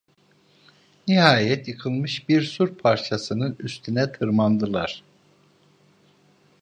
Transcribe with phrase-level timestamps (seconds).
[1.07, 5.03] Nihayet yıkılmış bir sur parçasının üstüne tırmandılar.